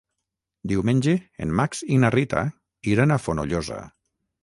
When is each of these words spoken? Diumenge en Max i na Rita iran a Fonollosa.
Diumenge 0.71 1.13
en 1.47 1.53
Max 1.61 1.83
i 1.97 2.01
na 2.07 2.13
Rita 2.17 2.43
iran 2.97 3.19
a 3.19 3.23
Fonollosa. 3.27 3.83